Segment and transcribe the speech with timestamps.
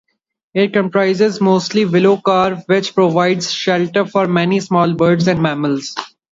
[0.55, 5.93] It comprises mostly willow carr, which provides shelter for many small birds and mammals.